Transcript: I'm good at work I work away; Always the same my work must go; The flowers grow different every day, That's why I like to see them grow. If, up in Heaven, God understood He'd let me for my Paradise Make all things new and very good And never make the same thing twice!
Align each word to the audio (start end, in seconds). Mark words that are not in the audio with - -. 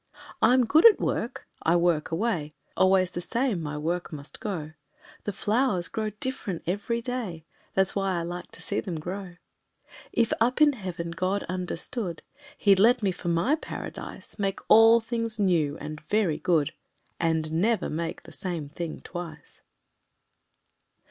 I'm 0.41 0.65
good 0.65 0.83
at 0.87 0.99
work 0.99 1.47
I 1.61 1.75
work 1.75 2.09
away; 2.09 2.55
Always 2.75 3.11
the 3.11 3.21
same 3.21 3.61
my 3.61 3.77
work 3.77 4.11
must 4.11 4.39
go; 4.39 4.71
The 5.25 5.31
flowers 5.31 5.89
grow 5.89 6.09
different 6.19 6.63
every 6.65 7.03
day, 7.03 7.45
That's 7.73 7.95
why 7.95 8.17
I 8.17 8.23
like 8.23 8.49
to 8.53 8.63
see 8.63 8.79
them 8.79 8.99
grow. 8.99 9.35
If, 10.11 10.33
up 10.41 10.59
in 10.59 10.73
Heaven, 10.73 11.11
God 11.11 11.43
understood 11.43 12.23
He'd 12.57 12.79
let 12.79 13.03
me 13.03 13.11
for 13.11 13.27
my 13.27 13.53
Paradise 13.53 14.39
Make 14.39 14.59
all 14.69 15.01
things 15.01 15.37
new 15.37 15.77
and 15.77 16.01
very 16.09 16.39
good 16.39 16.73
And 17.19 17.51
never 17.51 17.87
make 17.87 18.23
the 18.23 18.31
same 18.31 18.69
thing 18.69 19.01
twice! 19.01 19.61